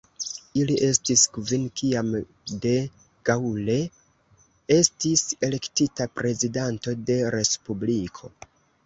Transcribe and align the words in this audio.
Ili 0.59 0.75
estis 0.85 1.25
kvin 1.33 1.65
kiam 1.81 2.07
de 2.63 2.71
Gaulle 3.29 3.75
estis 4.77 5.23
elektita 5.49 6.09
prezidanto 6.21 6.95
de 7.11 7.19
Respubliko. 7.37 8.33